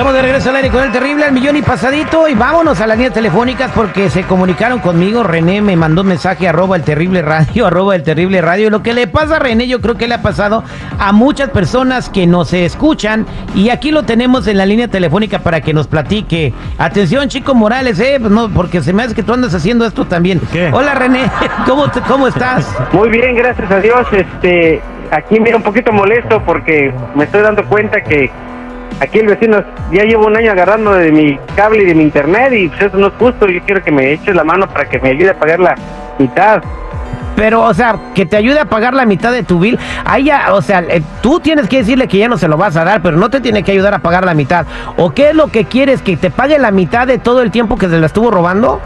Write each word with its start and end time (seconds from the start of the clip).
Estamos 0.00 0.14
de 0.14 0.22
regreso 0.22 0.48
al 0.48 0.56
aire 0.56 0.70
con 0.70 0.82
el 0.82 0.92
terrible 0.92 1.26
al 1.26 1.32
millón 1.32 1.56
y 1.56 1.60
pasadito 1.60 2.26
y 2.26 2.32
vámonos 2.34 2.80
a 2.80 2.86
las 2.86 2.96
líneas 2.96 3.12
telefónicas 3.12 3.70
porque 3.74 4.08
se 4.08 4.22
comunicaron 4.22 4.78
conmigo. 4.78 5.22
René 5.22 5.60
me 5.60 5.76
mandó 5.76 6.00
un 6.00 6.08
mensaje 6.08 6.48
arroba 6.48 6.76
el 6.76 6.82
terrible 6.84 7.20
radio, 7.20 7.66
arroba 7.66 7.96
el 7.96 8.02
terrible 8.02 8.40
radio. 8.40 8.68
Y 8.68 8.70
lo 8.70 8.82
que 8.82 8.94
le 8.94 9.08
pasa 9.08 9.36
a 9.36 9.38
René 9.40 9.68
yo 9.68 9.82
creo 9.82 9.96
que 9.98 10.08
le 10.08 10.14
ha 10.14 10.22
pasado 10.22 10.64
a 10.98 11.12
muchas 11.12 11.50
personas 11.50 12.08
que 12.08 12.26
nos 12.26 12.54
escuchan 12.54 13.26
y 13.54 13.68
aquí 13.68 13.90
lo 13.90 14.04
tenemos 14.04 14.46
en 14.46 14.56
la 14.56 14.64
línea 14.64 14.88
telefónica 14.88 15.40
para 15.40 15.60
que 15.60 15.74
nos 15.74 15.86
platique. 15.86 16.54
Atención 16.78 17.28
Chico 17.28 17.54
Morales, 17.54 18.00
eh, 18.00 18.16
pues 18.18 18.32
no, 18.32 18.48
porque 18.48 18.80
se 18.80 18.94
me 18.94 19.02
hace 19.02 19.14
que 19.14 19.22
tú 19.22 19.34
andas 19.34 19.52
haciendo 19.54 19.84
esto 19.84 20.06
también. 20.06 20.40
¿Qué? 20.50 20.70
Hola 20.72 20.94
René, 20.94 21.30
¿cómo, 21.66 21.90
te- 21.90 22.00
cómo 22.00 22.26
estás? 22.26 22.74
Muy 22.92 23.10
bien, 23.10 23.36
gracias 23.36 23.70
a 23.70 23.80
Dios. 23.80 24.06
Este, 24.12 24.80
aquí 25.10 25.38
mira 25.38 25.58
un 25.58 25.62
poquito 25.62 25.92
molesto 25.92 26.42
porque 26.46 26.90
me 27.14 27.24
estoy 27.24 27.42
dando 27.42 27.66
cuenta 27.66 28.02
que 28.02 28.30
aquí 29.00 29.18
el 29.18 29.26
vecino 29.26 29.62
ya 29.92 30.04
llevo 30.04 30.26
un 30.26 30.36
año 30.36 30.52
agarrando 30.52 30.92
de 30.94 31.12
mi 31.12 31.38
cable 31.54 31.82
y 31.82 31.86
de 31.86 31.94
mi 31.94 32.02
internet 32.02 32.52
y 32.52 32.68
pues 32.68 32.82
eso 32.82 32.96
no 32.96 33.08
es 33.08 33.12
justo. 33.18 33.48
Yo 33.48 33.60
quiero 33.62 33.82
que 33.82 33.90
me 33.90 34.12
eches 34.12 34.34
la 34.34 34.44
mano 34.44 34.68
para 34.68 34.88
que 34.88 34.98
me 34.98 35.10
ayude 35.10 35.30
a 35.30 35.38
pagar 35.38 35.60
la 35.60 35.74
mitad. 36.18 36.62
Pero, 37.36 37.62
o 37.62 37.72
sea, 37.72 37.98
que 38.14 38.26
te 38.26 38.36
ayude 38.36 38.60
a 38.60 38.66
pagar 38.66 38.92
la 38.92 39.06
mitad 39.06 39.32
de 39.32 39.42
tu 39.42 39.58
bill. 39.58 39.78
Ahí 40.04 40.24
ya, 40.24 40.52
o 40.52 40.60
sea, 40.60 40.80
eh, 40.80 41.02
tú 41.22 41.40
tienes 41.40 41.68
que 41.68 41.78
decirle 41.78 42.06
que 42.06 42.18
ya 42.18 42.28
no 42.28 42.36
se 42.36 42.48
lo 42.48 42.58
vas 42.58 42.76
a 42.76 42.84
dar, 42.84 43.00
pero 43.00 43.16
no 43.16 43.30
te 43.30 43.40
tiene 43.40 43.62
que 43.62 43.72
ayudar 43.72 43.94
a 43.94 44.00
pagar 44.00 44.26
la 44.26 44.34
mitad. 44.34 44.66
¿O 44.98 45.12
qué 45.12 45.30
es 45.30 45.34
lo 45.34 45.46
que 45.46 45.64
quieres? 45.64 46.02
¿Que 46.02 46.18
te 46.18 46.30
pague 46.30 46.58
la 46.58 46.70
mitad 46.70 47.06
de 47.06 47.16
todo 47.18 47.40
el 47.40 47.50
tiempo 47.50 47.78
que 47.78 47.88
se 47.88 47.98
la 47.98 48.06
estuvo 48.06 48.30
robando? 48.30 48.80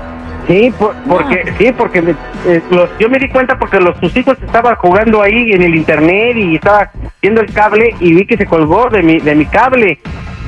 Sí, 0.46 0.72
por- 0.78 0.94
porque 1.08 1.52
sí, 1.58 1.72
porque 1.76 2.02
me- 2.02 2.14
eh, 2.46 2.60
los, 2.70 2.90
yo 2.98 3.08
me 3.08 3.18
di 3.18 3.28
cuenta 3.28 3.58
porque 3.58 3.80
los 3.80 3.96
sus 3.98 4.14
hijos 4.16 4.36
estaban 4.44 4.74
jugando 4.76 5.22
ahí 5.22 5.52
en 5.52 5.62
el 5.62 5.74
internet 5.74 6.36
y 6.36 6.56
estaba 6.56 6.90
viendo 7.22 7.40
el 7.40 7.52
cable 7.52 7.94
y 8.00 8.12
vi 8.14 8.26
que 8.26 8.36
se 8.36 8.44
colgó 8.46 8.88
de 8.90 9.02
mi 9.02 9.18
de 9.20 9.34
mi 9.34 9.46
cable. 9.46 9.98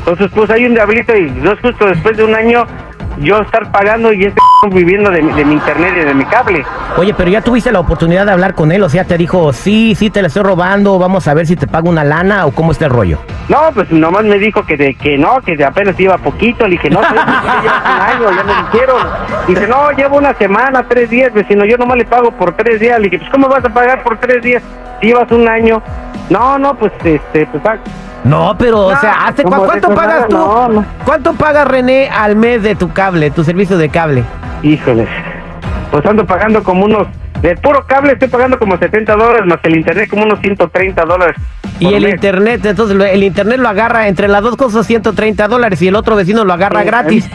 Entonces 0.01 0.31
pues 0.35 0.51
hay 0.51 0.67
un 0.67 0.75
diablito 0.75 1.17
y 1.17 1.27
es 1.43 1.61
justo 1.61 1.87
después 1.87 2.17
de 2.17 2.25
un 2.25 2.35
año 2.35 2.67
yo 3.19 3.39
estar 3.41 3.71
pagando 3.73 4.13
y 4.13 4.25
este 4.25 4.41
viviendo 4.71 5.11
de, 5.11 5.23
mi- 5.23 5.33
de 5.33 5.45
mi 5.45 5.55
internet 5.55 5.95
y 6.01 6.05
de 6.05 6.15
mi 6.15 6.25
cable. 6.27 6.65
Oye, 6.97 7.15
pero 7.15 7.31
ya 7.31 7.41
tuviste 7.43 7.71
la 7.73 7.81
oportunidad 7.81 8.27
de 8.27 8.33
hablar 8.33 8.55
con 8.55 8.73
él, 8.73 8.83
o 8.83 8.89
sea, 8.89 9.05
te 9.05 9.17
dijo, 9.19 9.53
sí, 9.53 9.95
sí, 9.95 10.11
te 10.11 10.23
la 10.23 10.29
estoy 10.29 10.43
robando, 10.43 10.99
vamos 10.99 11.27
a 11.29 11.35
ver 11.35 11.47
si 11.47 11.57
te 11.57 11.67
pago 11.67 11.89
una 11.89 12.05
lana 12.05 12.47
o 12.47 12.53
cómo 12.53 12.73
está 12.73 12.87
el 12.87 12.91
rollo. 12.93 13.19
No, 13.49 13.59
pues 13.75 13.91
nomás 13.93 14.25
me 14.25 14.39
dijo 14.39 14.65
que 14.67 14.77
de 14.77 14.95
que 14.95 15.17
no, 15.19 15.41
que 15.41 15.57
de 15.57 15.65
apenas 15.65 15.99
iba 16.01 16.17
poquito. 16.19 16.65
Le 16.67 16.73
dije, 16.73 16.91
no, 16.91 16.99
pues, 17.01 17.13
ya 17.15 17.63
llevas 17.63 17.83
un 17.85 18.01
año, 18.03 18.37
ya 18.37 18.45
me 18.45 18.55
dijeron. 18.73 19.03
Dice, 19.47 19.67
no, 19.69 19.91
llevo 19.93 20.17
una 20.17 20.35
semana, 20.35 20.85
tres 20.89 21.11
días, 21.11 21.33
vecino, 21.33 21.65
yo 21.65 21.77
nomás 21.77 21.97
le 21.99 22.05
pago 22.07 22.33
por 22.33 22.57
tres 22.57 22.81
días. 22.81 22.99
Le 22.99 23.05
dije, 23.05 23.19
pues, 23.19 23.31
¿cómo 23.31 23.49
vas 23.49 23.65
a 23.65 23.69
pagar 23.69 24.03
por 24.03 24.19
tres 24.19 24.43
días 24.43 24.63
si 25.01 25.07
llevas 25.09 25.31
un 25.31 25.47
año? 25.49 25.81
No, 26.29 26.59
no, 26.59 26.75
pues, 26.75 26.93
este, 27.05 27.47
pues, 27.47 27.63
No, 28.27 28.57
pero, 28.59 28.87
o 28.87 28.97
sea, 28.97 29.27
¿hace 29.27 29.45
¿cuánto 29.45 29.95
pagas 29.95 30.29
tú? 30.29 30.37
no, 30.37 30.69
no. 30.69 30.85
¿Cuánto 31.05 31.33
pagas, 31.35 31.69
René, 31.69 32.11
al 32.11 32.35
mes 32.35 32.63
de 32.63 32.75
tu 32.75 32.93
cable, 32.93 33.31
tu 33.31 33.45
servicio 33.45 33.79
de 33.79 33.89
cable? 33.89 34.25
híjoles. 34.63 35.09
Pues 35.91 36.05
ando 36.07 36.27
pagando 36.27 36.63
como 36.63 36.85
unos, 36.85 37.07
de 37.41 37.57
puro 37.57 37.87
cable 37.87 38.13
estoy 38.13 38.29
pagando 38.29 38.59
como 38.59 38.77
70 38.77 39.15
dólares, 39.15 39.47
más 39.47 39.59
el 39.63 39.77
internet 39.77 40.11
como 40.11 40.25
unos 40.25 40.41
130 40.41 41.05
dólares. 41.05 41.37
Y 41.79 41.93
el 41.95 42.05
mes. 42.05 42.15
internet, 42.15 42.65
entonces 42.65 42.97
el 43.13 43.23
internet 43.23 43.59
lo 43.59 43.69
agarra 43.69 44.09
entre 44.09 44.29
las 44.29 44.43
dos 44.43 44.57
cosas 44.57 44.87
130 44.87 45.47
dólares 45.49 45.81
y 45.83 45.89
el 45.89 45.95
otro 45.97 46.17
vecino 46.17 46.45
lo 46.45 46.53
agarra 46.53 46.83
Eh, 46.83 46.87
gratis. 46.87 47.29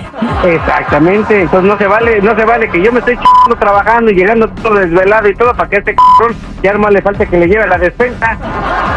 Exactamente, 0.44 1.42
entonces 1.42 1.70
no 1.70 1.78
se 1.78 1.88
vale, 1.88 2.22
no 2.22 2.36
se 2.36 2.46
vale 2.46 2.70
que 2.70 2.82
yo 2.82 2.92
me 2.92 3.00
estoy 3.00 3.16
chingando 3.16 3.56
trabajando 3.60 4.12
y 4.12 4.16
llegando 4.16 4.48
todo 4.50 4.76
desvelado 4.76 5.30
y 5.30 5.36
todo 5.36 5.54
para 5.54 5.70
que 5.70 5.78
este 5.78 5.96
cabrón 5.96 6.36
ya 6.64 6.74
más 6.78 6.92
le 6.92 7.02
falta 7.02 7.26
que 7.26 7.38
le 7.38 7.48
lleve 7.48 7.68
la 7.68 7.78
despensa. 7.78 8.38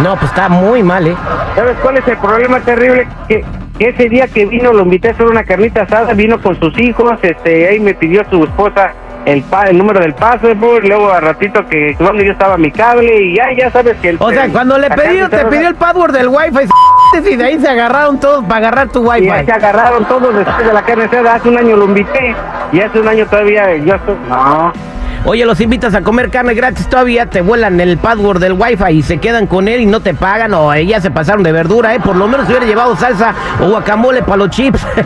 No, 0.00 0.16
pues 0.16 0.30
está 0.30 0.48
muy 0.48 0.82
mal, 0.82 1.06
¿eh? 1.06 1.16
¿Sabes 1.54 1.76
cuál 1.82 1.98
es 1.98 2.08
el 2.08 2.16
problema 2.18 2.60
terrible? 2.60 3.06
Que, 3.28 3.44
que 3.78 3.88
ese 3.88 4.08
día 4.08 4.26
que 4.28 4.46
vino 4.46 4.72
lo 4.72 4.82
invité 4.82 5.08
a 5.08 5.10
hacer 5.12 5.26
una 5.26 5.44
carnita 5.44 5.82
asada, 5.82 6.12
vino 6.14 6.40
con 6.40 6.58
sus 6.58 6.78
hijos, 6.78 7.12
este, 7.22 7.68
ahí 7.68 7.80
me 7.80 7.94
pidió 7.94 8.22
su 8.30 8.44
esposa 8.44 8.92
el 9.24 9.42
pa- 9.42 9.64
el 9.66 9.78
número 9.78 10.00
del 10.00 10.14
password, 10.14 10.84
luego 10.84 11.10
a 11.10 11.20
ratito 11.20 11.66
que 11.66 11.96
donde 11.98 12.24
yo 12.26 12.32
estaba 12.32 12.56
mi 12.58 12.70
cable 12.70 13.22
y 13.22 13.36
ya, 13.36 13.46
ya 13.56 13.70
sabes 13.70 13.96
que 13.98 14.10
el 14.10 14.16
O 14.20 14.30
sea, 14.30 14.48
cuando 14.48 14.78
le 14.78 14.88
carne 14.88 15.28
te 15.28 15.44
pidió 15.46 15.68
el 15.68 15.74
password 15.74 16.12
del 16.12 16.28
wifi 16.28 16.68
y 17.30 17.36
de 17.36 17.44
ahí 17.44 17.58
se 17.58 17.68
agarraron 17.68 18.18
todos 18.20 18.44
para 18.44 18.56
agarrar 18.68 18.88
tu 18.88 19.02
Y 19.04 19.06
wifi. 19.08 19.26
ya 19.26 19.44
se 19.44 19.52
agarraron 19.52 20.04
todos 20.06 20.34
después 20.34 20.66
de 20.66 20.72
la 20.72 20.82
carne 20.82 21.08
hace 21.28 21.48
un 21.48 21.58
año 21.58 21.76
lo 21.76 21.84
invité 21.86 22.34
y 22.72 22.80
hace 22.80 23.00
un 23.00 23.08
año 23.08 23.26
todavía 23.26 23.76
yo 23.76 23.94
estoy... 23.94 24.16
No, 24.28 24.72
Oye, 25.26 25.46
los 25.46 25.58
invitas 25.60 25.94
a 25.94 26.02
comer 26.02 26.30
carne 26.30 26.52
gratis 26.52 26.86
todavía, 26.86 27.24
te 27.24 27.40
vuelan 27.40 27.80
el 27.80 27.96
password 27.96 28.40
del 28.40 28.52
wifi 28.52 28.92
y 28.92 29.02
se 29.02 29.16
quedan 29.16 29.46
con 29.46 29.68
él 29.68 29.80
y 29.80 29.86
no 29.86 30.00
te 30.00 30.12
pagan 30.12 30.52
o 30.52 30.74
ellas 30.74 31.02
se 31.02 31.10
pasaron 31.10 31.42
de 31.42 31.50
verdura, 31.50 31.94
¿eh? 31.94 32.00
Por 32.00 32.16
lo 32.16 32.28
menos 32.28 32.46
hubiera 32.46 32.66
llevado 32.66 32.94
salsa 32.94 33.32
o 33.58 33.70
guacamole 33.70 34.22
para 34.22 34.36
los 34.36 34.50
chips. 34.50 34.86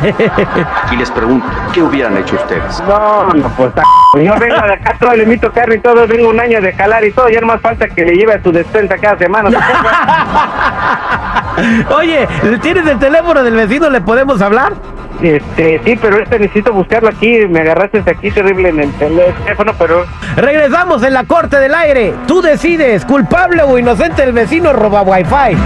Y 0.90 0.96
les 0.96 1.10
pregunto, 1.10 1.46
¿qué 1.72 1.82
hubieran 1.82 2.16
hecho 2.16 2.36
ustedes? 2.36 2.82
no, 2.88 3.32
no, 3.34 3.48
pues 3.56 3.72
yo 4.14 4.34
vengo 4.38 4.62
de 4.62 4.72
acá, 4.72 4.96
todo 4.98 5.14
le 5.14 5.24
invito 5.24 5.52
carne 5.52 5.76
y 5.76 5.78
todo, 5.80 6.06
vengo 6.06 6.30
un 6.30 6.40
año 6.40 6.60
de 6.60 6.72
jalar 6.72 7.04
y 7.04 7.12
todo, 7.12 7.28
ya 7.28 7.40
no 7.40 7.46
más 7.46 7.60
falta 7.60 7.88
que 7.88 8.04
le 8.04 8.16
lleve 8.16 8.34
a 8.34 8.42
su 8.42 8.50
despensa 8.50 8.96
cada 8.96 9.18
semana. 9.18 9.50
Oye, 11.96 12.26
¿tienes 12.62 12.86
el 12.86 12.98
teléfono 12.98 13.42
del 13.42 13.54
vecino? 13.54 13.90
¿Le 13.90 14.00
podemos 14.00 14.40
hablar? 14.40 14.72
Este, 15.22 15.80
sí, 15.84 15.98
pero 16.00 16.22
este 16.22 16.38
necesito 16.38 16.72
buscarlo 16.72 17.08
aquí. 17.08 17.46
Me 17.48 17.60
agarraste 17.60 18.02
aquí 18.06 18.30
terrible 18.30 18.68
en 18.68 18.80
el 18.80 18.92
teléfono, 18.92 19.72
pero 19.78 20.04
Regresamos 20.36 21.02
en 21.02 21.14
la 21.14 21.24
corte 21.24 21.58
del 21.58 21.74
aire. 21.74 22.14
Tú 22.26 22.40
decides, 22.40 23.04
culpable 23.04 23.62
o 23.62 23.76
inocente 23.76 24.22
el 24.22 24.32
vecino 24.32 24.72
roba 24.72 25.02
wifi. 25.02 25.56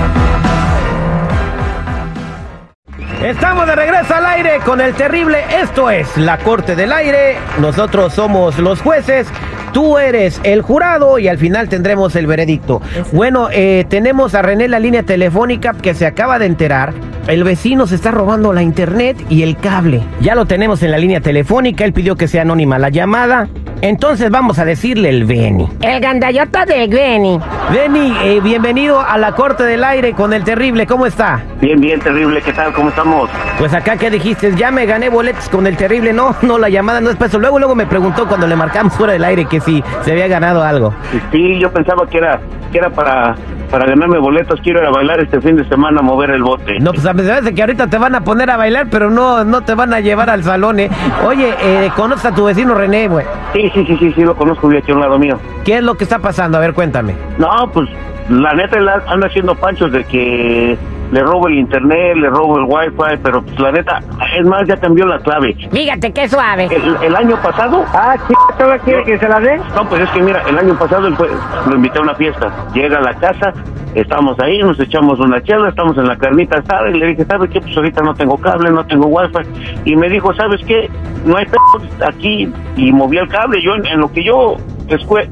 Estamos 3.23 3.67
de 3.67 3.77
regreso 3.77 4.15
al 4.15 4.27
aire 4.27 4.61
con 4.65 4.81
el 4.81 4.95
terrible. 4.95 5.45
Esto 5.61 5.91
es 5.91 6.17
la 6.17 6.39
corte 6.39 6.75
del 6.75 6.93
aire. 6.93 7.37
Nosotros 7.61 8.15
somos 8.15 8.59
los 8.59 8.81
jueces. 8.81 9.29
Tú 9.73 9.99
eres 9.99 10.41
el 10.43 10.63
jurado 10.63 11.19
y 11.19 11.29
al 11.29 11.39
final 11.39 11.69
tendremos 11.69 12.17
el 12.17 12.27
veredicto. 12.27 12.83
Bueno, 13.13 13.49
eh, 13.53 13.85
tenemos 13.89 14.35
a 14.35 14.43
René 14.43 14.65
en 14.65 14.71
la 14.71 14.81
línea 14.81 15.03
telefónica 15.03 15.73
que 15.75 15.95
se 15.95 16.07
acaba 16.07 16.39
de 16.39 16.47
enterar. 16.47 16.93
El 17.29 17.45
vecino 17.45 17.87
se 17.87 17.95
está 17.95 18.11
robando 18.11 18.53
la 18.53 18.63
internet 18.63 19.17
y 19.31 19.43
el 19.43 19.57
cable. 19.57 20.03
Ya 20.21 20.35
lo 20.35 20.47
tenemos 20.47 20.83
en 20.83 20.91
la 20.91 20.99
línea 20.99 21.21
telefónica. 21.21 21.85
Él 21.85 21.93
pidió 21.93 22.17
que 22.17 22.27
sea 22.29 22.43
anónima 22.43 22.79
la 22.79 22.89
llamada. 22.89 23.49
Entonces 23.83 24.31
vamos 24.31 24.61
a 24.61 24.65
decirle 24.65 25.09
el 25.09 25.25
Beni. 25.25 25.67
El 25.81 26.01
gandallota 26.01 26.65
de 26.65 26.87
Glenny. 26.87 27.41
Beni, 27.73 28.15
eh, 28.23 28.41
bienvenido 28.41 29.01
a 29.01 29.19
la 29.19 29.33
corte 29.33 29.65
del 29.65 29.83
aire 29.83 30.13
con 30.13 30.33
el 30.33 30.45
terrible. 30.45 30.87
¿Cómo 30.87 31.05
está? 31.05 31.43
bien, 31.61 31.81
bien, 31.81 31.99
terrible. 31.99 32.41
¿Qué 32.43 32.53
tal? 32.53 32.73
¿Cómo 32.73 32.91
estamos? 32.91 33.29
Pues 33.59 33.75
acá 33.75 33.97
que 33.97 34.09
dijiste, 34.09 34.55
ya 34.55 34.71
me 34.71 34.87
gané 34.87 35.09
boletos 35.09 35.49
con 35.49 35.67
el 35.67 35.77
terrible. 35.77 36.13
No, 36.13 36.37
no, 36.43 36.59
la 36.59 36.69
llamada 36.69 37.01
no 37.01 37.11
es 37.11 37.17
para 37.17 37.27
eso. 37.27 37.41
Luego, 37.41 37.59
luego 37.59 37.75
me 37.75 37.87
preguntó 37.87 38.29
cuando 38.29 38.47
le 38.47 38.55
marcamos 38.55 38.95
fuera 38.95 39.15
del 39.15 39.25
aire 39.25 39.47
que 39.47 39.59
si 39.59 39.83
se 40.03 40.13
había 40.13 40.29
ganado 40.29 40.63
algo. 40.63 40.95
Sí, 41.33 41.59
yo 41.59 41.73
pensaba 41.73 42.07
que 42.07 42.19
era 42.19 42.41
que 42.71 42.79
era 42.79 42.91
para 42.91 43.35
para 43.73 43.87
ganarme 43.87 44.19
boletos. 44.19 44.61
Quiero 44.61 44.81
ir 44.81 44.87
a 44.87 44.91
bailar 44.91 45.19
este 45.21 45.41
fin 45.41 45.57
de 45.57 45.67
semana, 45.67 46.01
a 46.01 46.03
mover 46.03 46.31
el 46.31 46.43
bote. 46.43 46.79
No, 46.79 46.93
pues 46.93 47.07
a 47.07 47.15
pesar 47.15 47.43
de 47.43 47.55
que 47.55 47.63
ahorita 47.63 47.87
te 47.87 47.97
van 47.97 48.15
a 48.15 48.23
poner 48.23 48.51
a 48.51 48.59
bailar, 48.59 48.89
pero 48.91 49.11
no, 49.11 49.45
no 49.45 49.63
te 49.63 49.75
van 49.75 49.95
a 49.95 50.01
llevar 50.01 50.29
al 50.29 50.45
salón, 50.45 50.79
¿eh? 50.79 50.91
Oye, 51.27 51.55
eh, 51.63 51.91
conoces 51.97 52.27
a 52.27 52.35
tu 52.35 52.45
vecino 52.45 52.75
René, 52.75 53.09
güey. 53.09 53.25
Sí, 53.55 53.71
sí, 53.75 53.85
sí, 53.87 53.97
sí, 53.99 54.13
sí, 54.13 54.23
lo 54.23 54.37
conozco, 54.37 54.69
vive 54.69 54.81
aquí 54.81 54.93
a 54.93 54.95
un 54.95 55.01
lado 55.01 55.19
mío. 55.19 55.39
¿Qué 55.65 55.77
es 55.79 55.83
lo 55.83 55.97
que 55.97 56.05
está 56.05 56.19
pasando? 56.19 56.59
A 56.59 56.61
ver, 56.61 56.75
cuéntame. 56.75 57.15
No, 57.39 57.71
pues 57.73 57.89
la 58.29 58.55
neta 58.55 58.79
anda 59.07 59.27
haciendo 59.27 59.55
panchos 59.55 59.93
de 59.93 60.05
que 60.05 60.79
le 61.13 61.21
robo 61.23 61.47
el 61.47 61.59
internet, 61.59 62.17
le 62.17 62.29
robo 62.31 62.59
el 62.59 62.65
wifi, 62.65 63.19
pero 63.23 63.43
pues 63.43 63.59
la 63.61 63.71
neta, 63.71 64.01
es 64.37 64.45
más, 64.47 64.67
ya 64.67 64.77
cambió 64.79 65.07
la 65.07 65.19
clave. 65.21 65.55
Fíjate 65.71 66.13
qué 66.13 66.27
suave. 66.29 66.69
El, 66.71 66.97
el 67.05 67.15
año 67.17 67.37
pasado, 67.43 67.85
Ah, 67.95 68.17
sí, 68.27 68.35
¿todavía 68.59 68.79
quiere 68.83 69.05
que 69.05 69.19
se 69.19 69.29
la 69.29 69.39
dé? 69.39 69.59
no, 69.77 69.89
pues 69.89 70.01
es 70.03 70.11
que 70.11 70.23
mira, 70.23 70.43
el 70.49 70.59
año 70.59 70.75
pasado 70.79 71.07
él 71.07 71.15
fue, 71.17 71.29
lo 71.69 71.77
invité 71.77 71.99
a 71.99 72.03
una 72.03 72.15
fiesta. 72.17 72.51
Llega 72.75 72.99
a 72.99 73.03
la 73.03 73.15
casa, 73.15 73.53
estamos 73.95 74.39
ahí, 74.41 74.59
nos 74.61 74.81
echamos 74.81 75.21
una 75.21 75.41
chela, 75.43 75.69
estamos 75.69 75.97
en 75.99 76.09
la 76.09 76.17
carnita 76.17 76.59
asada 76.59 76.89
y 76.91 76.95
le 76.99 77.07
dije, 77.09 77.25
¿sabes 77.27 77.51
qué? 77.51 77.61
Pues 77.61 77.77
ahorita 77.77 78.03
no 78.03 78.15
tengo 78.15 78.37
cable, 78.39 78.71
no 78.71 78.85
tengo 78.87 79.07
wifi. 79.07 79.39
Y 79.85 79.95
me 79.97 80.09
dijo, 80.09 80.33
¿sabes 80.35 80.61
qué? 80.67 80.89
No 81.27 81.37
hay 81.37 81.45
pedo 81.45 82.07
aquí. 82.09 82.51
Y 82.77 82.91
moví 82.91 83.19
el 83.19 83.29
cable. 83.29 83.61
Yo, 83.63 83.75
en, 83.75 83.87
en 83.87 84.01
lo 84.01 84.11
que 84.11 84.25
yo 84.25 84.57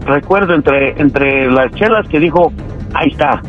recuerdo 0.06 0.54
entre, 0.54 1.00
entre 1.00 1.50
las 1.50 1.70
chelas 1.72 2.06
que 2.08 2.20
dijo, 2.20 2.52
ahí 2.94 3.08
está. 3.08 3.40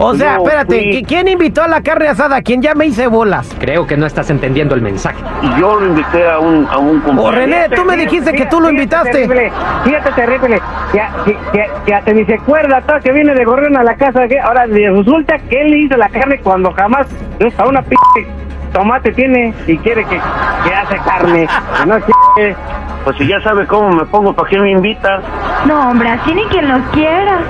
O 0.00 0.14
sea, 0.14 0.36
Yo 0.36 0.44
espérate, 0.44 0.66
fui- 0.76 0.90
¿qui- 1.02 1.06
¿quién 1.06 1.26
invitó 1.28 1.62
a 1.62 1.68
la 1.68 1.80
carne 1.82 2.06
asada? 2.08 2.40
¿Quién 2.42 2.62
ya 2.62 2.74
me 2.74 2.86
hice 2.86 3.08
bolas? 3.08 3.48
Creo 3.58 3.86
que 3.86 3.96
no 3.96 4.06
estás 4.06 4.30
entendiendo 4.30 4.74
el 4.76 4.80
mensaje. 4.82 5.18
Y 5.42 5.60
yo 5.60 5.74
lo 5.80 5.86
invité 5.86 6.28
a 6.28 6.38
un, 6.38 6.66
a 6.70 6.78
un 6.78 6.98
O 6.98 7.02
cumpleaños. 7.02 7.34
René, 7.34 7.68
tú 7.74 7.84
me 7.84 7.96
dijiste 7.96 8.32
que 8.32 8.46
tú 8.46 8.60
lo 8.60 8.68
Fíjate, 8.68 8.74
invitaste. 8.82 9.12
Terrible, 9.12 9.52
fíjate, 9.84 10.12
terrible. 10.12 10.62
Ya, 10.94 11.10
que 11.84 11.94
hasta 11.94 12.12
ni 12.12 12.24
se 12.26 12.34
acuerda 12.34 12.80
todo 12.82 13.00
que 13.00 13.10
viene 13.12 13.34
de 13.34 13.44
Gorrión 13.44 13.76
a 13.76 13.82
la 13.82 13.96
casa. 13.96 14.28
Que 14.28 14.38
ahora 14.38 14.66
le 14.66 14.88
resulta 14.90 15.36
que 15.50 15.62
él 15.62 15.70
le 15.72 15.78
hizo 15.78 15.96
la 15.96 16.08
carne 16.08 16.38
cuando 16.42 16.70
jamás 16.72 17.06
a 17.58 17.66
una 17.66 17.82
p 17.82 17.96
tomate 18.72 19.12
tiene 19.12 19.52
y 19.66 19.76
quiere 19.78 20.04
que, 20.04 20.20
que 20.64 20.74
hace 20.74 20.96
carne. 20.98 21.48
Que 21.80 21.86
no 21.86 21.96
quiere. 22.34 22.56
Pues 23.04 23.16
si 23.16 23.26
ya 23.26 23.40
sabe 23.40 23.66
cómo 23.66 23.90
me 23.90 24.04
pongo, 24.06 24.34
¿para 24.34 24.48
qué 24.48 24.58
me 24.58 24.72
invita? 24.72 25.20
No, 25.66 25.90
hombre, 25.90 26.08
así 26.08 26.34
ni 26.34 26.44
quien 26.44 26.68
los 26.68 26.80
quiera. 26.92 27.40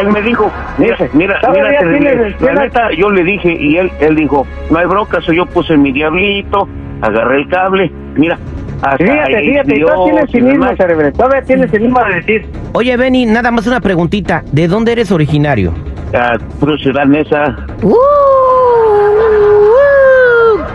Él 0.00 0.08
me 0.08 0.22
dijo, 0.22 0.50
mira, 0.78 0.96
mira, 1.12 1.40
mira, 1.52 1.78
tiene 1.78 2.36
la 2.40 2.54
neta, 2.54 2.90
yo 2.96 3.10
le 3.10 3.24
dije 3.24 3.52
y 3.52 3.76
él, 3.76 3.90
él 4.00 4.16
dijo, 4.16 4.46
no 4.70 4.78
hay 4.78 4.86
bronca, 4.86 5.20
so 5.20 5.32
yo 5.32 5.46
puse 5.46 5.76
mi 5.76 5.92
diablito, 5.92 6.68
agarré 7.02 7.42
el 7.42 7.48
cable, 7.48 7.92
mira, 8.14 8.38
hasta 8.82 8.96
Fíjate, 8.98 9.36
ahí 9.36 9.48
fíjate, 9.48 9.80
todavía 9.80 10.04
tienes 10.04 10.30
cinismo, 10.30 10.76
cerebro. 10.76 11.12
Todavía 11.12 11.42
tienes 11.42 11.70
cinismo 11.70 12.04
de 12.04 12.14
decir. 12.14 12.46
Oye, 12.74 12.96
Benny, 12.96 13.26
nada 13.26 13.50
más 13.50 13.66
una 13.66 13.80
preguntita. 13.80 14.44
¿De 14.52 14.68
dónde 14.68 14.92
eres 14.92 15.10
originario? 15.10 15.74
Ah, 16.14 16.38
puro 16.60 16.78
ciudad 16.78 17.04
nesa. 17.04 17.56
Uh, 17.82 17.88
uh. 17.88 17.98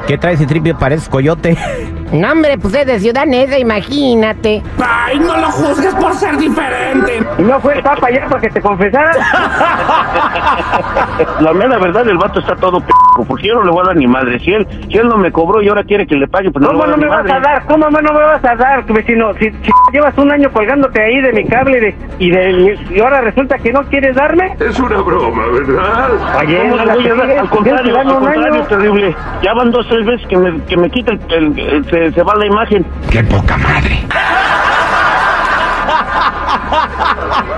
¿Qué 0.05 0.17
traes 0.17 0.41
y 0.41 0.45
tripio? 0.45 0.77
Pareces 0.77 1.07
coyote. 1.07 1.57
No, 2.11 2.31
hombre, 2.31 2.57
pues 2.57 2.73
es 2.75 2.85
de 2.85 2.99
Ciudad 2.99 3.25
Neza, 3.25 3.57
imagínate. 3.57 4.61
Ay, 4.79 5.19
no 5.19 5.35
lo 5.37 5.51
juzgues 5.51 5.93
por 5.95 6.13
ser 6.15 6.37
diferente. 6.37 7.23
¿Y 7.37 7.41
no 7.41 7.59
fue 7.59 7.75
el 7.75 7.83
papa 7.83 8.07
ayer 8.07 8.25
para 8.27 8.41
que 8.41 8.49
te 8.49 8.61
confesara? 8.61 9.11
La 11.39 11.53
mera 11.53 11.77
verdad, 11.79 12.07
el 12.07 12.17
vato 12.17 12.39
está 12.39 12.55
todo 12.55 12.79
p***, 12.79 12.93
porque 13.27 13.47
yo 13.47 13.55
no 13.55 13.63
le 13.63 13.71
voy 13.71 13.81
a 13.83 13.87
dar 13.87 13.95
ni 13.95 14.07
madre. 14.07 14.39
Si 14.39 14.51
él, 14.53 14.67
si 14.89 14.97
él 14.97 15.07
no 15.07 15.17
me 15.17 15.31
cobró 15.31 15.61
y 15.61 15.69
ahora 15.69 15.83
quiere 15.83 16.05
que 16.07 16.15
le 16.15 16.27
pague, 16.27 16.49
pues 16.51 16.63
no 16.65 16.71
le 16.73 16.79
¿Cómo 16.79 16.85
voy 16.85 16.93
a 16.93 16.97
no 16.97 17.13
dar 17.13 17.23
me 17.23 17.25
ni 17.25 17.31
vas 17.31 17.37
a 17.37 17.39
dar? 17.51 17.65
¿Cómo 17.65 17.89
no 17.89 18.01
me 18.13 18.23
vas 18.23 18.43
a 18.45 18.55
dar, 18.55 18.83
vecino? 18.85 19.33
Si, 19.35 19.45
si 19.51 19.71
llevas 19.93 20.17
un 20.17 20.31
año 20.31 20.51
colgándote 20.51 21.01
ahí 21.01 21.21
de 21.21 21.31
mi 21.33 21.45
cable 21.45 21.79
de- 21.79 21.95
y, 22.19 22.29
de, 22.31 22.77
y 22.91 22.99
ahora 22.99 23.21
resulta 23.21 23.57
que 23.57 23.71
no 23.71 23.81
quieres 23.83 24.15
darme. 24.15 24.55
Es 24.59 24.79
una 24.79 24.97
broma, 25.01 25.43
¿verdad? 25.53 26.09
Oye, 26.39 26.57
¿Cómo 26.57 26.69
no 26.75 26.77
le 26.77 26.85
la 26.85 26.93
voy 26.95 27.05
a 27.07 27.13
dar? 27.15 27.21
sigues, 27.27 27.39
Al 27.39 27.49
contrario, 27.49 27.99
al 27.99 28.07
un 28.07 28.13
contrario, 28.13 28.53
año. 28.53 28.63
terrible. 28.67 29.15
Ya 29.41 29.53
van 29.53 29.71
dos, 29.71 29.87
tres 29.87 30.05
veces 30.05 30.27
que 30.27 30.37
me, 30.37 30.61
que 30.65 30.77
me 30.77 30.89
quita 30.89 31.11
el, 31.13 31.19
el- 31.29 31.59
el- 31.59 31.85
se, 31.85 32.11
se 32.11 32.23
va 32.23 32.35
la 32.35 32.45
imagen. 32.47 32.85
Qué 33.11 33.23
poca 33.23 33.57
madre. 33.57 33.97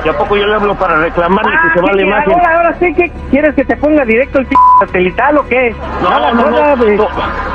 ¿Y 0.05 0.09
a 0.09 0.13
poco 0.17 0.35
yo 0.37 0.45
le 0.45 0.53
hablo 0.53 0.75
para 0.75 0.97
reclamarle 0.97 1.51
Ah, 1.55 1.61
que 1.73 1.79
se 1.79 1.85
va 1.85 1.93
la 1.93 2.01
imagen? 2.01 2.33
ahora, 2.33 2.57
ahora 2.57 2.75
sí 2.79 2.93
que 2.93 3.11
quieres 3.31 3.55
que 3.55 3.65
te 3.65 3.75
ponga 3.77 4.05
directo 4.05 4.37
el 4.39 4.45
p 4.45 4.55
satelital 4.79 5.37
o 5.39 5.47
qué? 5.47 5.75
No, 6.03 6.09
Nada, 6.09 6.31
no, 6.31 6.49
nada, 6.51 6.75
no, 6.75 6.85
no, 6.85 7.07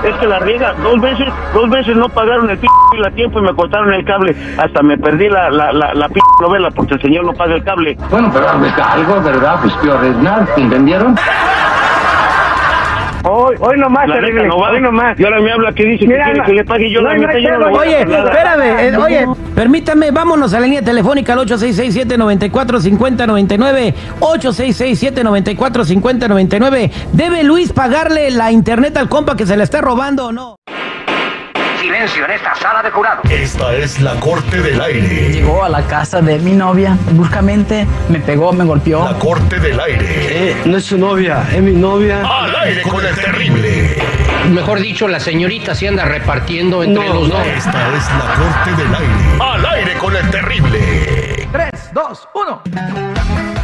Es 0.03 0.17
que 0.17 0.27
la 0.27 0.39
riega, 0.41 0.73
dos 0.83 1.01
veces, 1.01 1.29
dos 1.55 1.71
veces 1.71 1.97
no 1.97 2.09
pagaron 2.09 2.51
el 2.51 2.59
p 2.59 2.67
a 3.07 3.11
tiempo 3.13 3.39
y 3.39 3.43
me 3.43 3.55
cortaron 3.55 3.93
el 3.95 4.05
cable. 4.05 4.35
Hasta 4.59 4.83
me 4.83 4.99
perdí 4.99 5.29
la, 5.29 5.49
la, 5.51 5.73
la, 5.73 5.95
la 5.95 6.09
p 6.09 6.19
novela 6.41 6.71
porque 6.73 6.95
el 6.95 7.03
señor 7.03 7.25
no 7.25 7.33
paga 7.35 7.55
el 7.55 7.63
cable. 7.65 7.97
Bueno, 8.11 8.31
pero 8.33 8.49
hazme 8.49 8.73
cargo, 8.75 9.21
¿verdad? 9.23 9.57
Pues 9.63 9.73
peor 9.75 10.05
es 10.05 10.17
nada, 10.17 10.47
¿entendieron? 10.57 11.15
Hoy, 13.23 13.55
hoy 13.61 13.77
nomás, 13.79 14.09
La 14.09 14.15
terrible, 14.15 14.47
no 14.47 14.59
va. 14.59 14.71
hoy 14.71 14.81
nomás. 14.81 15.21
Y 15.21 15.25
ahora 15.25 15.41
me 15.41 15.53
habla 15.53 15.73
que 15.75 15.85
dice 15.85 16.07
Mira, 16.07 16.25
que 16.25 16.33
quiere 16.33 16.39
no- 16.39 16.45
que 16.47 16.53
le 16.55 16.65
pague 16.65 16.91
yo 16.91 17.03
no 17.03 17.09
la 17.09 17.13
hay 17.15 17.21
mitad. 17.21 17.35
Yo 17.39 17.59
no 17.59 17.67
a 17.67 17.71
Oye, 17.73 18.01
espérame, 18.01 18.81
eh, 18.81 18.97
oye, 18.97 19.27
permítame, 19.55 20.11
vámonos 20.11 20.55
a 20.55 20.61
la 20.61 20.65
línea 20.67 20.81
telefónica 20.83 21.35
al 21.35 21.41
866-794-5099. 21.41 23.95
866-794-5099. 24.21 26.91
¿Debe 27.13 27.43
Luis 27.45 27.73
pagarle 27.75 28.31
la 28.31 28.53
internet 28.53 28.97
al 28.97 29.11
compa 29.11 29.37
que 29.37 29.45
se 29.45 29.55
le 29.57 29.65
está 29.65 29.83
robando 29.83 30.29
o 30.29 30.33
no? 30.33 30.57
Silencio 31.81 32.27
en 32.27 32.33
esta 32.33 32.55
sala 32.57 32.83
de 32.83 32.91
jurado. 32.91 33.23
Esta 33.31 33.75
es 33.75 34.01
la 34.01 34.15
corte 34.21 34.61
del 34.61 34.79
aire. 34.83 35.33
Llegó 35.33 35.65
a 35.65 35.69
la 35.71 35.81
casa 35.87 36.21
de 36.21 36.39
mi 36.39 36.53
novia 36.53 36.95
bruscamente, 37.13 37.87
me 38.11 38.21
pegó, 38.21 38.53
me 38.53 38.65
golpeó. 38.65 39.03
La 39.05 39.19
corte 39.19 39.59
del 39.59 39.81
aire. 39.81 40.57
no 40.67 40.77
es 40.77 40.85
su 40.85 40.99
novia, 40.99 41.43
es 41.51 41.63
mi 41.63 41.73
novia. 41.73 42.21
Al 42.23 42.55
aire 42.55 42.83
con 42.83 43.05
el 43.05 43.15
terrible. 43.15 43.97
Mejor 44.51 44.79
dicho, 44.81 45.09
la 45.09 45.21
señorita 45.21 45.75
se 45.75 45.89
anda 45.89 46.05
repartiendo 46.05 46.83
entre 46.83 47.07
No, 47.09 47.15
los 47.15 47.31
dos. 47.31 47.47
Esta 47.47 47.97
es 47.97 48.05
la 48.11 48.35
corte 48.35 48.83
del 48.83 48.95
aire. 48.95 49.39
Al 49.41 49.67
aire 49.67 49.95
con 49.95 50.15
el 50.15 50.31
terrible. 50.31 51.49
3, 51.51 51.71
2, 51.95 52.29
1. 52.35 53.60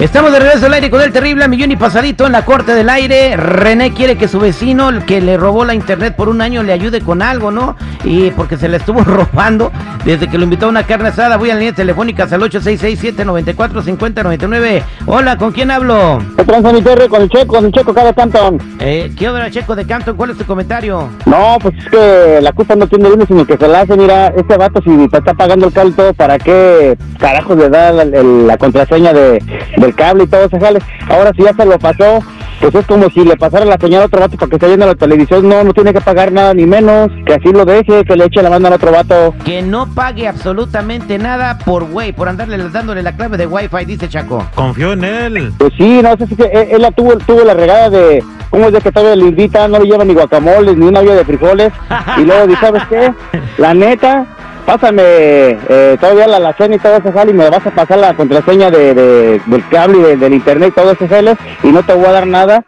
Estamos 0.00 0.32
de 0.32 0.40
regreso 0.40 0.66
al 0.66 0.74
aire 0.74 0.90
con 0.90 1.00
el 1.00 1.12
terrible 1.12 1.44
a 1.44 1.48
millón 1.48 1.70
y 1.70 1.76
pasadito 1.76 2.26
en 2.26 2.32
la 2.32 2.44
corte 2.44 2.74
del 2.74 2.90
aire. 2.90 3.36
René 3.36 3.92
quiere 3.92 4.16
que 4.16 4.26
su 4.26 4.40
vecino, 4.40 4.88
el 4.88 5.04
que 5.04 5.20
le 5.20 5.36
robó 5.36 5.64
la 5.64 5.72
internet 5.72 6.16
por 6.16 6.28
un 6.28 6.40
año, 6.40 6.64
le 6.64 6.72
ayude 6.72 7.00
con 7.00 7.22
algo, 7.22 7.52
¿no? 7.52 7.76
Y 8.02 8.32
porque 8.32 8.56
se 8.56 8.68
le 8.68 8.78
estuvo 8.78 9.00
robando 9.04 9.70
desde 10.04 10.26
que 10.28 10.36
lo 10.36 10.42
invitó 10.44 10.66
a 10.66 10.70
una 10.70 10.82
carne 10.82 11.10
asada. 11.10 11.36
Voy 11.36 11.50
a 11.50 11.54
la 11.54 11.60
línea 11.60 11.76
telefónica 11.76 12.24
al 12.24 12.42
866-794-5099. 12.42 14.82
Hola, 15.06 15.38
¿con 15.38 15.52
quién 15.52 15.70
hablo? 15.70 16.18
¿Qué 16.36 16.42
tranza 16.44 16.72
mi 16.72 16.82
con 16.82 17.22
el 17.22 17.30
checo, 17.30 17.54
con 17.54 17.66
el 17.66 17.72
checo 17.72 17.94
cada 17.94 18.12
Canton? 18.12 18.58
Eh, 18.80 19.12
¿Qué 19.16 19.28
obra, 19.28 19.48
Checo 19.48 19.76
de 19.76 19.86
Canton? 19.86 20.16
¿Cuál 20.16 20.30
es 20.30 20.38
tu 20.38 20.44
comentario? 20.44 21.08
No, 21.24 21.56
pues 21.60 21.72
es 21.78 21.88
que 21.88 22.40
la 22.42 22.50
culpa 22.52 22.74
no 22.74 22.88
tiene 22.88 23.12
uno, 23.12 23.26
sino 23.26 23.46
que 23.46 23.56
se 23.56 23.68
la 23.68 23.82
hace. 23.82 23.96
Mira, 23.96 24.32
este 24.36 24.56
vato, 24.56 24.82
si 24.82 25.06
te 25.08 25.18
está 25.18 25.34
pagando 25.34 25.68
el 25.68 25.72
todo, 25.94 26.12
¿para 26.14 26.36
qué 26.36 26.98
carajos 27.20 27.56
le 27.56 27.70
da 27.70 27.92
la, 27.92 28.04
la 28.04 28.58
contraseña 28.58 29.12
de, 29.12 29.40
del 29.84 29.94
cable 29.94 30.24
y 30.24 30.26
todo 30.26 30.44
ese 30.44 30.60
jale? 30.60 30.80
Ahora, 31.08 31.30
si 31.36 31.42
ya 31.42 31.54
se 31.54 31.64
lo 31.64 31.78
pasó, 31.78 32.22
pues 32.60 32.74
es 32.74 32.86
como 32.86 33.10
si 33.10 33.24
le 33.24 33.36
pasara 33.36 33.64
la 33.64 33.76
señal 33.78 34.02
a 34.02 34.06
otro 34.06 34.20
vato 34.20 34.36
para 34.36 34.48
que 34.48 34.56
esté 34.56 34.66
viendo 34.68 34.86
la 34.86 34.94
televisión. 34.94 35.48
No, 35.48 35.64
no 35.64 35.72
tiene 35.72 35.92
que 35.92 36.00
pagar 36.00 36.32
nada 36.32 36.54
ni 36.54 36.66
menos. 36.66 37.10
Que 37.26 37.34
así 37.34 37.52
lo 37.52 37.64
deje, 37.64 38.04
que 38.04 38.16
le 38.16 38.24
eche 38.26 38.42
la 38.42 38.50
mano 38.50 38.68
al 38.68 38.74
otro 38.74 38.92
vato. 38.92 39.34
Que 39.44 39.62
no 39.62 39.92
pague 39.94 40.28
absolutamente 40.28 41.18
nada 41.18 41.58
por 41.58 41.84
güey, 41.84 42.12
por 42.12 42.28
andarle 42.28 42.56
dándole 42.70 43.02
la 43.02 43.12
clave 43.16 43.36
de 43.36 43.46
Wi-Fi, 43.46 43.84
dice 43.84 44.08
Chaco. 44.08 44.46
Confió 44.54 44.92
en 44.92 45.04
él. 45.04 45.52
Pues 45.58 45.72
sí, 45.76 46.00
no 46.02 46.16
sé 46.16 46.26
si 46.26 46.36
que 46.36 46.44
él, 46.44 46.68
él 46.70 46.82
la 46.82 46.90
tuvo, 46.90 47.16
tuvo 47.18 47.44
la 47.44 47.54
regada 47.54 47.90
de, 47.90 48.22
¿cómo 48.50 48.66
es 48.66 48.72
de 48.72 48.80
que 48.80 48.92
todavía 48.92 49.16
le 49.16 49.28
invita? 49.28 49.68
No 49.68 49.78
le 49.78 49.86
lleva 49.86 50.04
ni 50.04 50.14
guacamoles, 50.14 50.76
ni 50.76 50.86
una 50.86 51.00
olla 51.00 51.14
de 51.14 51.24
frijoles. 51.24 51.72
y 52.18 52.22
luego 52.22 52.46
dice, 52.46 52.60
¿sabes 52.60 52.82
qué? 52.88 53.12
La 53.58 53.74
neta, 53.74 54.26
pásame 54.66 55.02
eh, 55.04 55.96
todavía 56.00 56.26
la 56.26 56.36
alacena 56.38 56.76
y 56.76 56.78
todo 56.78 56.96
ese 56.96 57.12
jale 57.12 57.30
y 57.30 57.34
me 57.34 57.50
vas 57.50 57.66
a 57.66 57.70
pasar 57.70 57.98
la 57.98 58.14
contraseña 58.14 58.70
de, 58.70 58.94
de- 58.94 59.40
del 59.46 59.68
cable 59.68 59.98
y 59.98 60.02
de- 60.02 60.16
del 60.16 60.34
internet 60.34 60.70
y 60.70 60.80
todo 60.80 60.92
ese 60.92 61.08
jale 61.08 61.36
y 61.62 61.68
no 61.68 61.82
te 61.82 61.92
voy 61.94 62.06
a 62.06 62.12
dar 62.12 62.26
nada. 62.26 62.64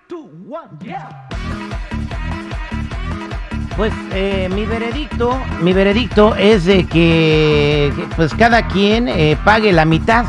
Pues 3.76 3.92
eh, 4.14 4.48
mi 4.54 4.64
veredicto, 4.64 5.38
mi 5.60 5.74
veredicto 5.74 6.34
es 6.34 6.64
de 6.64 6.86
que, 6.86 7.92
pues 8.16 8.32
cada 8.34 8.66
quien 8.68 9.06
eh, 9.06 9.36
pague 9.44 9.70
la 9.72 9.84
mitad. 9.84 10.24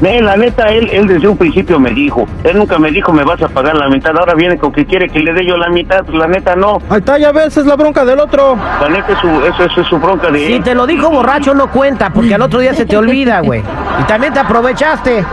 Eh, 0.00 0.22
la 0.22 0.36
neta, 0.36 0.68
él, 0.68 0.88
él 0.92 1.06
desde 1.08 1.26
un 1.28 1.36
principio 1.36 1.80
me 1.80 1.90
dijo, 1.90 2.24
él 2.44 2.56
nunca 2.56 2.78
me 2.78 2.90
dijo 2.90 3.12
me 3.12 3.24
vas 3.24 3.42
a 3.42 3.48
pagar 3.48 3.76
la 3.76 3.88
mitad, 3.88 4.16
ahora 4.16 4.34
viene 4.34 4.56
con 4.56 4.70
que 4.72 4.86
quiere 4.86 5.08
que 5.08 5.18
le 5.18 5.32
dé 5.32 5.44
yo 5.44 5.56
la 5.56 5.68
mitad, 5.70 6.06
la 6.08 6.28
neta 6.28 6.54
no, 6.54 6.78
Ahí 6.88 6.98
está, 6.98 7.18
ya 7.18 7.32
ves, 7.32 7.56
es 7.56 7.66
la 7.66 7.74
bronca 7.76 8.04
del 8.04 8.20
otro. 8.20 8.56
la 8.80 8.88
neta 8.88 9.12
es 9.12 9.18
su, 9.18 9.26
eso, 9.28 9.64
eso 9.64 9.80
es 9.80 9.86
su 9.88 9.98
bronca 9.98 10.30
de 10.30 10.38
Si 10.46 10.52
él. 10.54 10.62
te 10.62 10.74
lo 10.74 10.86
dijo 10.86 11.10
borracho 11.10 11.52
no 11.52 11.68
cuenta, 11.70 12.10
porque 12.10 12.34
al 12.34 12.42
otro 12.42 12.60
día 12.60 12.74
se 12.74 12.86
te 12.86 12.96
olvida, 12.96 13.40
güey. 13.40 13.60
Y 14.00 14.04
también 14.04 14.32
te 14.32 14.38
aprovechaste. 14.38 15.24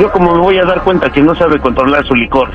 Yo 0.00 0.10
como 0.10 0.34
me 0.34 0.40
voy 0.40 0.58
a 0.58 0.64
dar 0.64 0.80
cuenta 0.82 1.10
que 1.10 1.20
no 1.20 1.34
sabe 1.34 1.58
controlar 1.60 2.04
su 2.06 2.14
licor, 2.14 2.48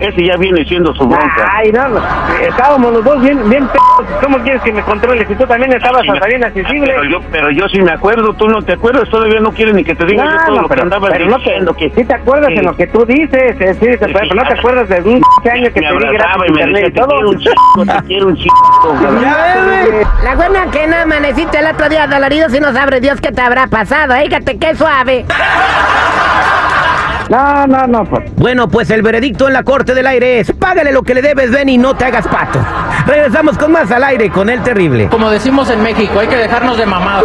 ese 0.00 0.24
ya 0.24 0.36
viene 0.36 0.64
siendo 0.64 0.94
su 0.94 1.06
bronca. 1.06 1.50
Ay, 1.52 1.70
no, 1.72 1.88
no, 1.88 2.00
estábamos 2.40 2.92
los 2.92 3.04
dos 3.04 3.20
bien, 3.20 3.48
bien 3.48 3.66
p***. 3.68 3.78
¿Cómo 4.22 4.38
quieres 4.38 4.62
que 4.62 4.72
me 4.72 4.82
controles 4.82 5.28
si 5.28 5.34
tú 5.34 5.46
también 5.46 5.72
estabas 5.72 6.02
hasta 6.08 6.26
bien 6.26 6.42
accesible? 6.44 6.86
Pero 6.94 7.04
yo, 7.04 7.20
pero 7.30 7.50
yo 7.50 7.68
sí 7.68 7.80
me 7.82 7.92
acuerdo, 7.92 8.32
tú 8.34 8.48
no 8.48 8.62
te 8.62 8.72
acuerdas, 8.72 9.08
todavía 9.10 9.40
no 9.40 9.52
quieres 9.52 9.74
ni 9.74 9.84
que 9.84 9.94
te 9.94 10.06
diga 10.06 10.24
yo 10.24 10.30
todo 10.46 10.56
no, 10.56 10.62
lo 10.62 10.68
pero, 10.68 10.76
que 10.80 10.82
andabas 10.82 11.10
pero 11.12 11.26
no 11.26 11.36
te, 11.36 11.42
diciendo 11.44 11.74
que... 11.76 11.90
sí 11.90 12.04
te 12.04 12.14
acuerdas 12.14 12.48
que- 12.48 12.54
en 12.60 12.64
lo 12.66 12.76
que 12.76 12.86
tú 12.86 13.04
dices, 13.04 13.56
eh, 13.60 13.74
sí, 13.74 13.86
te- 13.86 13.98
pero 13.98 14.34
no 14.34 14.42
te 14.44 14.54
acuerdas 14.58 14.88
de 14.88 15.00
un 15.02 15.20
p- 15.42 15.50
año 15.50 15.70
que 15.72 15.80
me 15.80 15.88
te 15.88 15.92
di 16.06 16.12
gratis 16.14 16.36
y 16.36 16.40
me 16.40 16.46
internet 16.48 16.74
decía, 16.84 16.88
y 16.88 16.92
te 16.92 17.00
todo. 17.00 17.08
quiero 17.10 17.28
un 17.30 17.38
chico, 17.38 17.84
te 17.86 18.06
quiero 18.06 18.26
un 18.28 18.36
chico. 18.36 18.96
La 20.24 20.34
buena 20.36 20.70
que 20.70 20.86
no 20.86 20.96
amaneciste 20.96 21.58
el 21.58 21.66
otro 21.66 21.88
día 21.88 22.06
dolorido 22.06 22.48
si 22.48 22.60
no 22.60 22.72
sabe 22.72 23.00
Dios 23.00 23.20
qué 23.20 23.32
te 23.32 23.40
habrá 23.42 23.66
pasado. 23.66 24.14
Fíjate 24.14 24.58
qué 24.58 24.74
suave. 24.74 25.24
No, 27.30 27.64
no, 27.68 27.86
no, 27.86 28.04
pues. 28.04 28.24
Bueno, 28.34 28.68
pues 28.68 28.90
el 28.90 29.02
veredicto 29.02 29.46
en 29.46 29.52
la 29.52 29.62
corte 29.62 29.94
del 29.94 30.04
aire 30.08 30.40
es, 30.40 30.52
págale 30.52 30.90
lo 30.90 31.04
que 31.04 31.14
le 31.14 31.22
debes, 31.22 31.52
ven 31.52 31.68
y 31.68 31.78
no 31.78 31.94
te 31.94 32.04
hagas 32.04 32.26
pato. 32.26 32.58
Regresamos 33.06 33.56
con 33.56 33.70
más 33.70 33.88
al 33.92 34.02
aire 34.02 34.30
con 34.30 34.50
el 34.50 34.60
terrible. 34.64 35.06
Como 35.08 35.30
decimos 35.30 35.70
en 35.70 35.80
México, 35.80 36.18
hay 36.18 36.26
que 36.26 36.36
dejarnos 36.36 36.76
de 36.76 36.86
mamado. 36.86 37.24